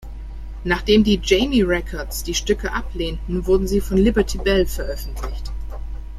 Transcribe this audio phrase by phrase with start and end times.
[0.63, 5.51] Nachdem die Jamie Records die Stücke ablehnten, wurden sie von Liberty Bell veröffentlicht.